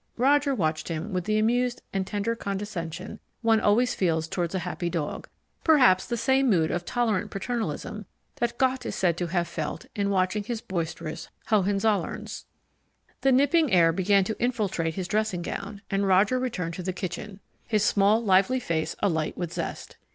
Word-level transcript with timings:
Roger 0.17 0.55
watched 0.55 0.87
him 0.87 1.13
with 1.13 1.25
the 1.25 1.37
amused 1.37 1.83
and 1.93 2.07
tender 2.07 2.35
condescension 2.35 3.19
one 3.43 3.59
always 3.61 3.93
feels 3.93 4.27
toward 4.27 4.51
a 4.55 4.57
happy 4.57 4.89
dog 4.89 5.29
perhaps 5.63 6.07
the 6.07 6.17
same 6.17 6.49
mood 6.49 6.71
of 6.71 6.83
tolerant 6.83 7.29
paternalism 7.29 8.07
that 8.37 8.57
Gott 8.57 8.83
is 8.83 8.95
said 8.95 9.15
to 9.17 9.27
have 9.27 9.47
felt 9.47 9.85
in 9.95 10.09
watching 10.09 10.43
his 10.43 10.59
boisterous 10.59 11.29
Hohenzollerns. 11.49 12.45
The 13.21 13.31
nipping 13.31 13.71
air 13.71 13.93
began 13.93 14.23
to 14.23 14.41
infiltrate 14.43 14.95
his 14.95 15.07
dressing 15.07 15.43
gown, 15.43 15.83
and 15.91 16.07
Roger 16.07 16.39
returned 16.39 16.73
to 16.73 16.81
the 16.81 16.93
kitchen, 16.93 17.39
his 17.67 17.85
small, 17.85 18.23
lively 18.23 18.59
face 18.59 18.95
alight 19.03 19.37
with 19.37 19.53
zest. 19.53 19.97